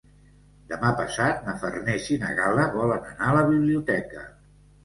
Demà 0.71 0.89
passat 1.01 1.43
na 1.49 1.53
Farners 1.65 2.09
i 2.15 2.19
na 2.23 2.31
Gal·la 2.41 2.65
volen 2.79 3.07
anar 3.13 3.29
a 3.35 3.39
la 3.41 3.47
biblioteca. 3.53 4.27